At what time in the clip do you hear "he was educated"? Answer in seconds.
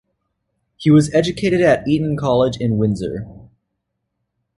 0.77-1.61